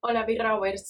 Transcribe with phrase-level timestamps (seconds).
[0.00, 0.38] Hola Big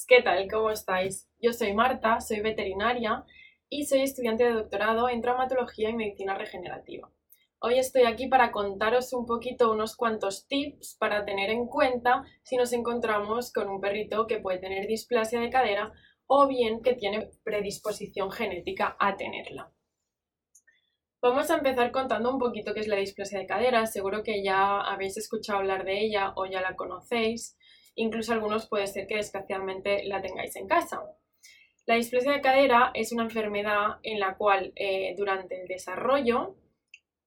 [0.06, 0.46] ¿qué tal?
[0.50, 1.30] ¿Cómo estáis?
[1.40, 3.24] Yo soy Marta, soy veterinaria
[3.70, 7.10] y soy estudiante de doctorado en traumatología y medicina regenerativa.
[7.58, 12.58] Hoy estoy aquí para contaros un poquito unos cuantos tips para tener en cuenta si
[12.58, 15.90] nos encontramos con un perrito que puede tener displasia de cadera
[16.26, 19.72] o bien que tiene predisposición genética a tenerla.
[21.22, 23.86] Vamos a empezar contando un poquito qué es la displasia de cadera.
[23.86, 27.56] Seguro que ya habéis escuchado hablar de ella o ya la conocéis.
[28.00, 31.02] Incluso algunos puede ser que desgraciadamente la tengáis en casa.
[31.84, 36.54] La displasia de cadera es una enfermedad en la cual eh, durante el desarrollo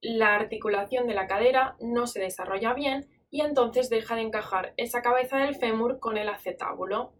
[0.00, 5.02] la articulación de la cadera no se desarrolla bien y entonces deja de encajar esa
[5.02, 7.12] cabeza del fémur con el acetábulo.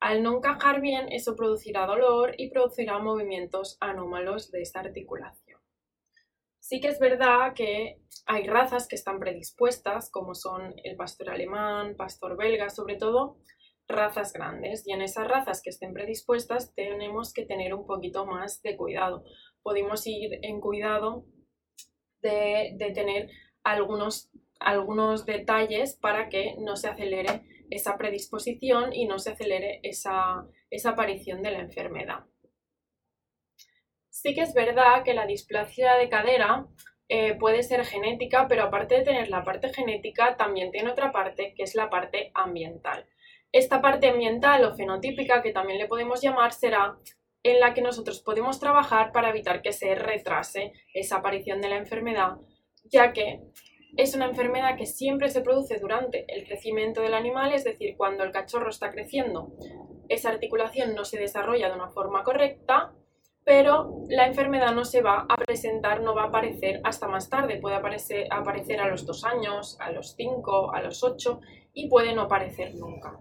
[0.00, 5.51] Al no encajar bien, eso producirá dolor y producirá movimientos anómalos de esta articulación.
[6.72, 11.96] Sí que es verdad que hay razas que están predispuestas, como son el pastor alemán,
[11.98, 13.36] pastor belga, sobre todo
[13.86, 14.82] razas grandes.
[14.86, 19.22] Y en esas razas que estén predispuestas tenemos que tener un poquito más de cuidado.
[19.62, 21.26] Podemos ir en cuidado
[22.22, 23.28] de, tener
[23.62, 30.48] algunos, algunos detalles para que no se acelere esa predisposición y no se acelere esa
[30.86, 32.24] aparición de la enfermedad.
[34.12, 36.66] Sí que es verdad que la displasia de cadera
[37.08, 41.54] eh, puede ser genética, pero aparte de tener la parte genética, también tiene otra parte
[41.56, 43.06] que es la parte ambiental.
[43.52, 46.98] Esta parte ambiental o fenotípica, que también le podemos llamar, será
[47.42, 51.78] en la que nosotros podemos trabajar para evitar que se retrase esa aparición de la
[51.78, 52.36] enfermedad,
[52.84, 53.40] ya que
[53.96, 58.24] es una enfermedad que siempre se produce durante el crecimiento del animal, es decir, cuando
[58.24, 59.52] el cachorro está creciendo,
[60.10, 62.92] esa articulación no se desarrolla de una forma correcta
[63.44, 67.58] pero la enfermedad no se va a presentar, no va a aparecer hasta más tarde,
[67.60, 68.28] puede aparecer,
[68.80, 71.40] a los dos años, a los cinco, a los ocho
[71.74, 73.18] y puede no aparecer nunca.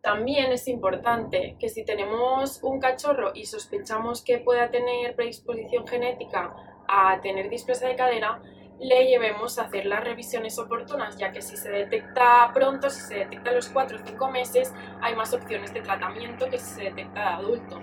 [0.00, 6.54] También es importante que si tenemos un cachorro y sospechamos que pueda tener predisposición genética
[6.88, 8.40] a tener displasia de cadera,
[8.78, 13.14] le llevemos a hacer las revisiones oportunas, ya que si se detecta pronto, si se
[13.16, 16.82] detecta a los 4 o 5 meses, hay más opciones de tratamiento que si se
[16.84, 17.80] detecta de adulto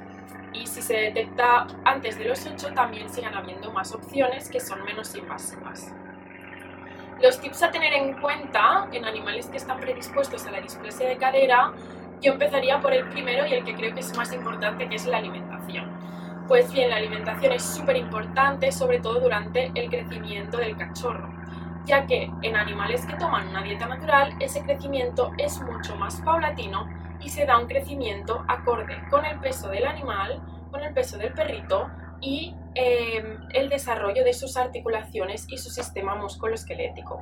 [0.54, 4.84] y si se detecta antes de los 8 también sigan habiendo más opciones que son
[4.84, 5.94] menos invasivas.
[7.22, 11.18] Los tips a tener en cuenta en animales que están predispuestos a la displasia de
[11.18, 11.72] cadera,
[12.22, 15.06] yo empezaría por el primero y el que creo que es más importante, que es
[15.06, 15.90] la alimentación.
[16.48, 21.30] Pues bien, la alimentación es súper importante, sobre todo durante el crecimiento del cachorro,
[21.86, 26.90] ya que en animales que toman una dieta natural, ese crecimiento es mucho más paulatino
[27.24, 30.42] y se da un crecimiento acorde con el peso del animal,
[30.72, 31.90] con el peso del perrito
[32.22, 37.20] y em, el desarrollo de sus articulaciones y su sistema musculoesquelético.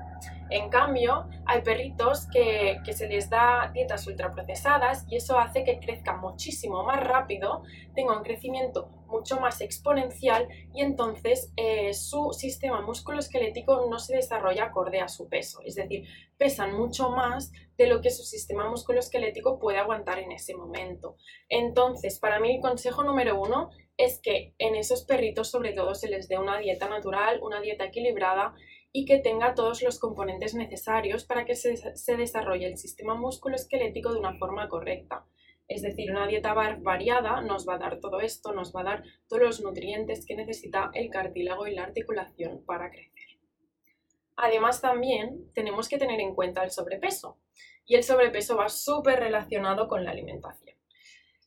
[0.50, 5.79] En cambio, hay perritos que, que, se les da dietas ultraprocesadas y eso hace que
[5.79, 7.63] crezcan muchísimo más rápido,
[7.95, 14.66] tenga un crecimiento mucho más exponencial y entonces eh, su sistema musculoesquelético no se desarrolla
[14.66, 16.07] acorde a su peso, es decir,
[16.38, 21.17] pesan mucho más de lo que su sistema musculoesquelético puede aguantar en ese momento.
[21.49, 26.09] Entonces, para mí el consejo número uno es que en esos perritos sobre todo se
[26.09, 28.55] les dé una dieta natural, una dieta equilibrada
[28.93, 34.13] y que tenga todos los componentes necesarios para que se, se desarrolle el sistema musculoesquelético
[34.13, 35.25] de una forma correcta.
[35.71, 39.03] Es decir, una dieta variada nos va a dar todo esto, nos va a dar
[39.29, 43.39] todos los nutrientes que necesita el cartílago y la articulación para crecer.
[44.35, 47.37] Además, también tenemos que tener en cuenta el sobrepeso.
[47.85, 50.75] Y el sobrepeso va súper relacionado con la alimentación.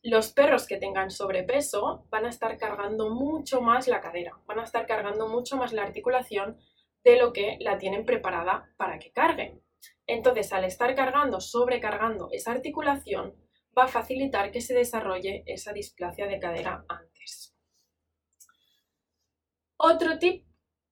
[0.02, 4.64] Los perros que tengan sobrepeso van a estar cargando mucho más la cadera, van a
[4.64, 6.58] estar cargando mucho más la articulación
[7.02, 9.60] de lo que la tienen preparada para que carguen.
[10.06, 13.44] Entonces, al estar cargando, sobrecargando esa articulación,
[13.76, 17.54] va a facilitar que se desarrolle esa displasia de cadera antes.
[19.76, 20.46] Otro tip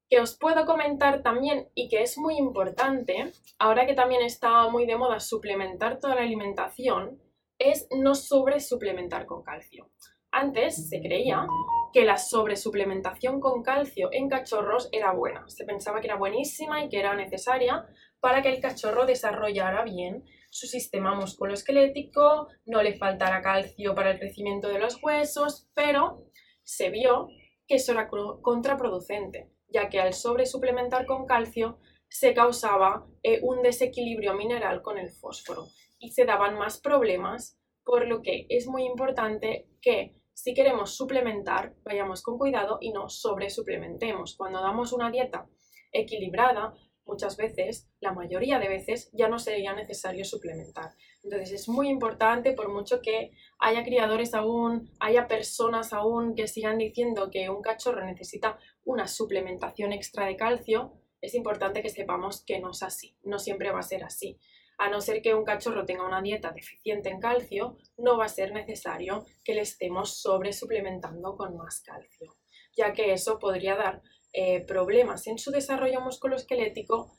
[0.09, 4.84] que os puedo comentar también y que es muy importante, ahora que también está muy
[4.84, 7.22] de moda suplementar toda la alimentación,
[7.59, 9.91] es no sobresuplementar con calcio.
[10.30, 11.47] Antes se creía
[11.92, 15.48] que la sobresuplementación con calcio en cachorros era buena.
[15.48, 17.86] Se pensaba que era buenísima y que era necesaria
[18.18, 24.19] para que el cachorro desarrollara bien su sistema musculoesquelético, no le faltara calcio para el
[24.19, 26.27] crecimiento de los huesos, pero
[26.63, 27.28] se vio
[27.66, 28.10] que eso era
[28.43, 31.78] contraproducente, ya que al sobresuplementar con calcio
[32.10, 35.69] se causaba eh, un desequilibrio mineral con el fósforo
[35.99, 41.75] y se daban más problemas, por lo que es muy importante que si queremos suplementar,
[41.83, 44.37] vayamos con cuidado y no sobresuplementemos.
[44.37, 45.48] Cuando damos una dieta
[45.93, 50.93] equilibrada, muchas veces, la mayoría de veces, ya no sería necesario suplementar.
[51.22, 56.78] Entonces es muy importante, por mucho que haya criadores aún, haya personas aún que sigan
[56.78, 62.59] diciendo que un cachorro necesita una suplementación extra de calcio, es importante que sepamos que
[62.59, 64.39] no es así, no siempre va a ser así.
[64.78, 68.28] A no ser que un cachorro tenga una dieta deficiente en calcio, no va a
[68.28, 72.34] ser necesario que le estemos sobre suplementando con más calcio,
[72.77, 74.03] ya que eso podría dar
[74.33, 77.13] eh, problemas en su desarrollo musculoesquelético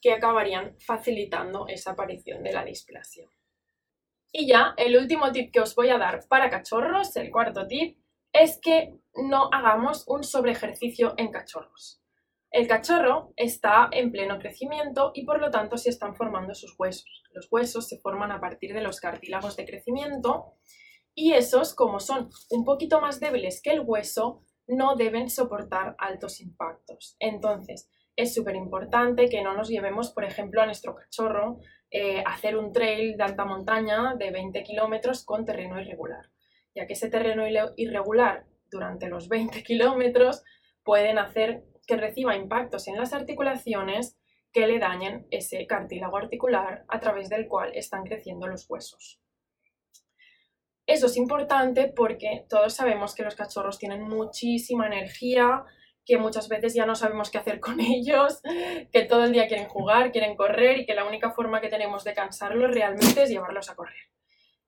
[0.00, 3.28] que acabarían facilitando esa aparición de la displasia.
[4.32, 7.98] Y ya, el último tip que os voy a dar para cachorros, el cuarto tip,
[8.32, 12.00] es que no hagamos un sobreejercicio en cachorros.
[12.52, 17.22] El cachorro está en pleno crecimiento y por lo tanto se están formando sus huesos.
[17.32, 20.54] Los huesos se forman a partir de los cartílagos de crecimiento
[21.14, 26.40] y esos, como son un poquito más débiles que el hueso, no deben soportar altos
[26.40, 27.16] impactos.
[27.18, 31.58] Entonces, es súper importante que no nos llevemos, por ejemplo, a nuestro cachorro
[31.90, 36.30] eh, a hacer un trail de alta montaña de 20 kilómetros con terreno irregular,
[36.74, 37.44] ya que ese terreno
[37.76, 40.44] irregular durante los 20 kilómetros
[40.84, 44.16] pueden hacer que reciba impactos en las articulaciones
[44.52, 49.19] que le dañen ese cartílago articular a través del cual están creciendo los huesos.
[50.86, 55.64] Eso es importante porque todos sabemos que los cachorros tienen muchísima energía,
[56.04, 58.40] que muchas veces ya no sabemos qué hacer con ellos,
[58.92, 62.04] que todo el día quieren jugar, quieren correr y que la única forma que tenemos
[62.04, 64.10] de cansarlos realmente es llevarlos a correr.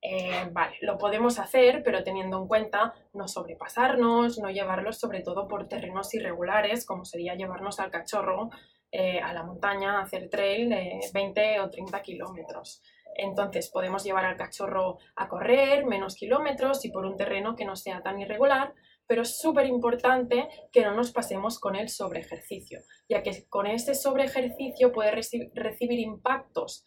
[0.05, 5.47] Eh, vale, lo podemos hacer, pero teniendo en cuenta no sobrepasarnos, no llevarlos sobre todo
[5.47, 8.51] por terrenos irregulares, como sería llevarnos al cachorro
[8.91, 12.83] eh, a la montaña a hacer trail de 20 o 30 kilómetros.
[13.17, 17.77] Entonces podemos llevar al cachorro a correr menos kilómetros y por un terreno que no
[17.77, 18.75] sea tan irregular,
[19.07, 23.95] pero es súper importante que no nos pasemos con el sobreejercicio, ya que con ese
[23.95, 26.87] sobreejercicio puede recibir impactos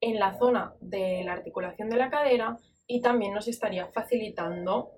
[0.00, 4.92] en la zona de la articulación de la cadera y también nos estaría facilitando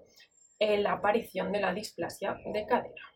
[0.58, 3.15] eh, la aparición de la displasia de cadera.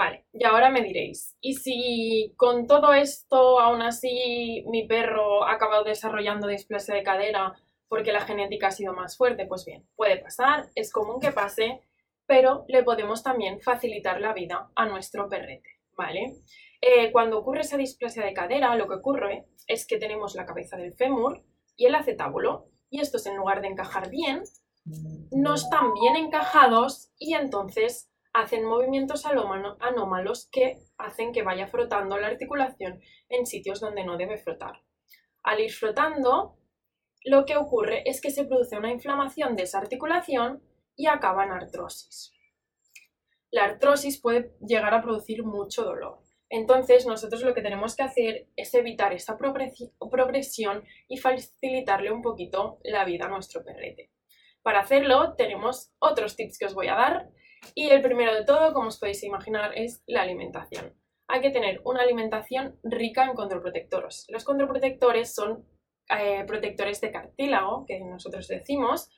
[0.00, 5.52] Vale, y ahora me diréis, ¿y si con todo esto aún así mi perro ha
[5.52, 7.52] acabado desarrollando displasia de cadera
[7.86, 9.44] porque la genética ha sido más fuerte?
[9.44, 11.82] Pues bien, puede pasar, es común que pase,
[12.24, 16.32] pero le podemos también facilitar la vida a nuestro perrete, ¿vale?
[16.80, 20.78] Eh, cuando ocurre esa displasia de cadera, lo que ocurre es que tenemos la cabeza
[20.78, 21.44] del fémur
[21.76, 24.44] y el acetábulo, y estos en lugar de encajar bien,
[25.30, 32.28] no están bien encajados y entonces hacen movimientos anómalos que hacen que vaya frotando la
[32.28, 34.82] articulación en sitios donde no debe frotar.
[35.42, 36.56] Al ir frotando,
[37.24, 40.62] lo que ocurre es que se produce una inflamación de esa articulación
[40.96, 42.32] y acaba en artrosis.
[43.50, 46.20] La artrosis puede llegar a producir mucho dolor.
[46.48, 52.78] Entonces, nosotros lo que tenemos que hacer es evitar esa progresión y facilitarle un poquito
[52.82, 54.10] la vida a nuestro perrete.
[54.62, 57.30] Para hacerlo, tenemos otros tips que os voy a dar
[57.74, 60.94] y el primero de todo, como os podéis imaginar, es la alimentación.
[61.28, 64.26] Hay que tener una alimentación rica en condroprotectores.
[64.28, 65.66] Los condroprotectores son
[66.08, 69.08] eh, protectores de cartílago, que nosotros decimos,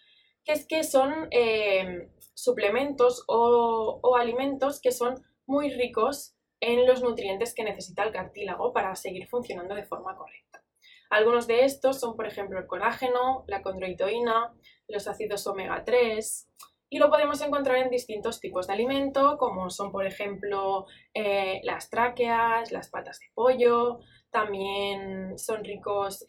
[0.45, 7.03] que es que son eh, suplementos o, o alimentos que son muy ricos en los
[7.03, 10.63] nutrientes que necesita el cartílago para seguir funcionando de forma correcta.
[11.11, 14.55] Algunos de estos son, por ejemplo, el colágeno, la condroitoína,
[14.89, 16.49] los ácidos omega 3,
[16.93, 20.85] y lo podemos encontrar en distintos tipos de alimento, como son, por ejemplo,
[21.15, 26.23] eh, las tráqueas, las patas de pollo, también son ricos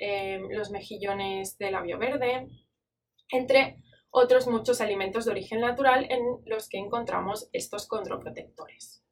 [0.50, 2.48] los mejillones de labio verde,
[3.30, 9.04] entre otros muchos alimentos de origen natural en los que encontramos estos condroprotectores.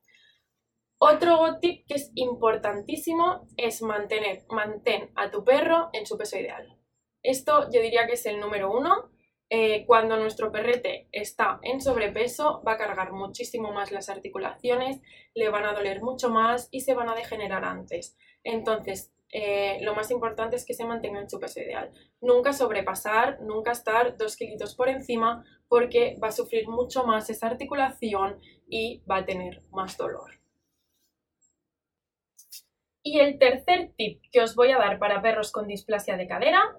[0.99, 6.77] Otro tip que es importantísimo es mantener, mantén a tu perro en su peso ideal.
[7.21, 9.11] Esto yo diría que es el número uno
[9.53, 15.01] eh, cuando nuestro perrete está en sobrepeso, va a cargar muchísimo más las articulaciones,
[15.35, 18.17] le van a doler mucho más y se van a degenerar antes.
[18.45, 21.91] Entonces, eh, lo más importante es que se mantenga en su peso ideal.
[22.21, 27.47] Nunca sobrepasar, nunca estar dos kilitos por encima, porque va a sufrir mucho más esa
[27.47, 28.39] articulación
[28.69, 30.39] y va a tener más dolor.
[33.03, 36.77] Y el tercer tip que os voy a dar para perros con displasia de cadera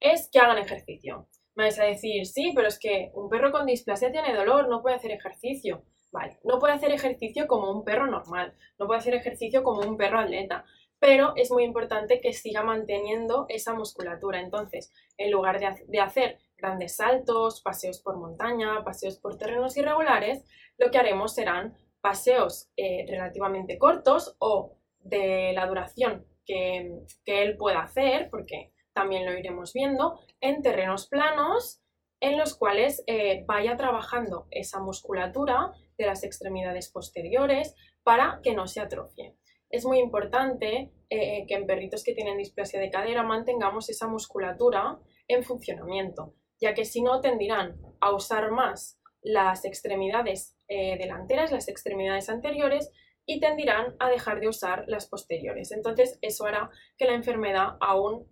[0.00, 1.28] es que hagan ejercicio.
[1.54, 4.82] Me vais a decir, sí, pero es que un perro con displasia tiene dolor, no
[4.82, 5.84] puede hacer ejercicio.
[6.12, 9.96] Vale, no puede hacer ejercicio como un perro normal, no puede hacer ejercicio como un
[9.96, 10.64] perro atleta,
[10.98, 14.40] pero es muy importante que siga manteniendo esa musculatura.
[14.40, 20.44] Entonces, en lugar de, hacer grandes saltos, paseos por montaña, paseos por terrenos irregulares,
[20.78, 27.82] lo que haremos serán paseos eh, relativamente cortos o de la duración que, él pueda
[27.82, 31.80] hacer, porque también lo iremos viendo, en terrenos planos
[32.20, 38.66] en los cuales eh, vaya trabajando esa musculatura de las extremidades posteriores para que no
[38.66, 39.36] se atrofie.
[39.70, 44.98] Es muy importante eh, que en perritos que tienen displasia de cadera mantengamos esa musculatura
[45.28, 51.68] en funcionamiento, ya que si no tendirán a usar más las extremidades eh, delanteras, las
[51.68, 52.90] extremidades anteriores
[53.26, 55.70] y tendirán a dejar de usar las posteriores.
[55.72, 58.26] Entonces eso hará que la enfermedad aún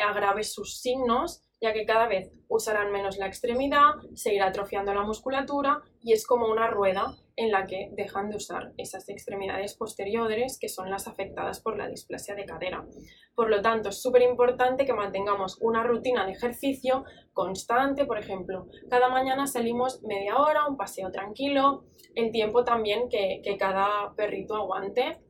[0.00, 5.02] agrave sus signos ya que cada vez usarán menos la extremidad, se irá atrofiando la
[5.02, 10.58] musculatura y es como una rueda en la que dejan de usar esas extremidades posteriores
[10.58, 12.86] que son las afectadas por la displasia de cadera.
[13.34, 18.66] Por lo tanto, es súper importante que mantengamos una rutina de ejercicio constante, por ejemplo,
[18.88, 25.20] cada mañana salimos media hora, un paseo tranquilo, el tiempo también que, cada perrito aguante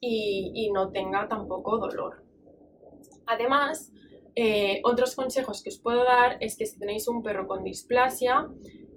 [0.00, 2.24] y, y no tenga tampoco dolor.
[3.26, 3.92] Además,
[4.38, 8.46] eh, otros consejos que os puedo dar es que si tenéis un perro con displasia,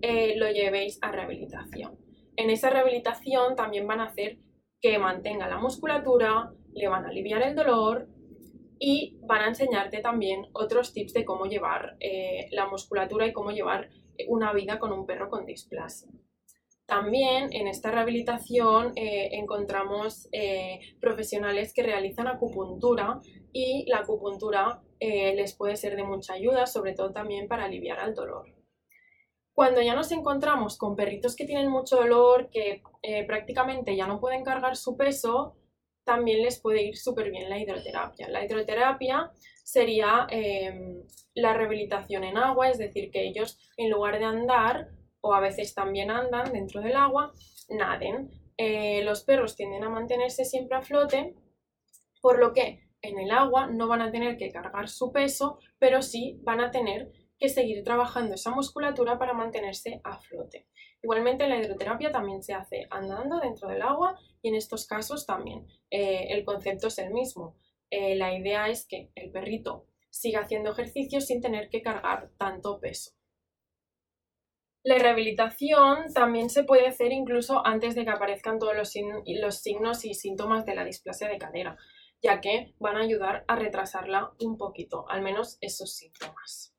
[0.01, 1.97] eh, lo llevéis a rehabilitación.
[2.35, 4.39] En esa rehabilitación también van a hacer
[4.81, 8.09] que mantenga la musculatura, le van a aliviar el dolor
[8.79, 13.51] y van a enseñarte también otros tips de cómo llevar eh, la musculatura y cómo
[13.51, 13.89] llevar
[14.27, 16.11] una vida con un perro con displasia.
[16.85, 20.27] También en esta rehabilitación encontramos
[20.99, 23.19] profesionales que realizan acupuntura
[23.53, 27.99] y la acupuntura eh, les puede ser de mucha ayuda, sobre todo también para aliviar
[28.07, 28.45] el dolor.
[29.53, 34.19] Cuando ya nos encontramos con perritos que tienen mucho dolor, que eh, prácticamente ya no
[34.19, 35.57] pueden cargar su peso,
[36.05, 38.29] también les puede ir súper bien la hidroterapia.
[38.29, 39.31] La hidroterapia
[39.63, 41.03] sería em,
[41.35, 44.89] la rehabilitación en agua, es decir, que ellos en lugar de andar,
[45.21, 47.33] o a veces también andan dentro del agua,
[47.69, 48.31] naden.
[48.57, 51.35] Eh, los perros tienden a mantenerse siempre a flote,
[52.21, 56.01] por lo que en el agua no van a tener que cargar su peso, pero
[56.01, 60.67] sí van a tener que seguir trabajando esa musculatura para mantenerse a flote.
[61.01, 65.65] Igualmente la hidroterapia también se hace andando dentro del agua y en estos casos también
[65.89, 67.55] eh, el concepto es el mismo.
[67.89, 72.79] Eh, la idea es que el perrito siga haciendo ejercicio sin tener que cargar tanto
[72.79, 73.11] peso.
[74.83, 78.93] La rehabilitación también se puede hacer incluso antes de que aparezcan todos los,
[79.25, 81.77] los signos y síntomas de la displasia de cadera
[82.21, 86.75] ya que van a ayudar a retrasarla un poquito, al menos esos síntomas.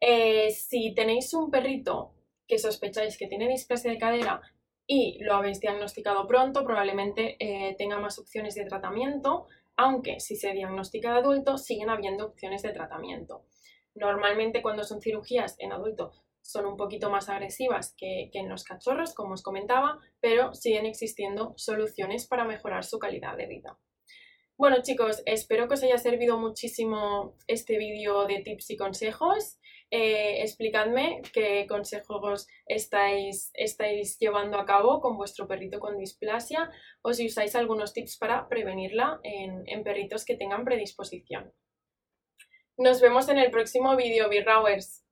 [0.00, 2.14] Eh, si tenéis un perrito
[2.46, 4.40] que sospecháis que tiene displasia de cadera
[4.86, 10.52] y lo habéis diagnosticado pronto, probablemente eh, tenga más opciones de tratamiento, aunque si se
[10.52, 13.44] diagnostica de adulto, siguen habiendo opciones de tratamiento.
[13.94, 18.64] Normalmente cuando son cirugías en adulto son un poquito más agresivas que, que, en los
[18.64, 23.78] cachorros, como os comentaba, pero siguen existiendo soluciones para mejorar su calidad de vida.
[24.58, 29.60] Bueno chicos, espero que os haya servido muchísimo este vídeo de tips y consejos.
[29.88, 33.52] Eh, explicadme qué consejos estáis,
[34.18, 36.72] llevando a cabo con vuestro perrito con displasia
[37.02, 41.52] o si usáis algunos tips para prevenirla en, en perritos que tengan predisposición.
[42.76, 45.07] Nos vemos en el próximo vídeo, Birrawers.